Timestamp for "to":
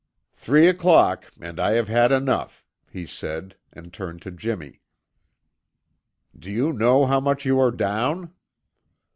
4.23-4.31